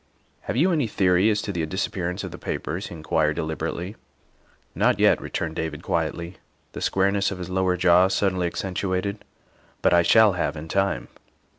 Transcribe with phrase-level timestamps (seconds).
[0.49, 3.97] ''Have you any theory as to the disappearance of the papers?" he inquired deliberately.
[4.73, 6.37] ''Not yet, ''returned David quietly,
[6.71, 9.23] the squareness of his lower jaw suddenly accentuated,"
[9.83, 11.07] but I shall have in time."